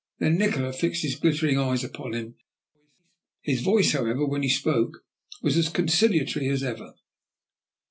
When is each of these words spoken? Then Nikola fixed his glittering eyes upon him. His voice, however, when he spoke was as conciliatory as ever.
Then 0.17 0.39
Nikola 0.39 0.73
fixed 0.73 1.03
his 1.03 1.15
glittering 1.15 1.59
eyes 1.59 1.83
upon 1.83 2.15
him. 2.15 2.33
His 3.43 3.61
voice, 3.61 3.91
however, 3.91 4.25
when 4.25 4.41
he 4.41 4.49
spoke 4.49 5.05
was 5.43 5.55
as 5.57 5.69
conciliatory 5.69 6.47
as 6.49 6.63
ever. 6.63 6.95